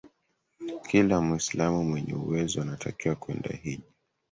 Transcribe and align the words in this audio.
kila 0.87 1.21
muislamu 1.21 1.83
mwenye 1.83 2.13
uwezo 2.13 2.61
anatakiwa 2.61 3.15
kwenda 3.15 3.49
hijja 3.61 3.91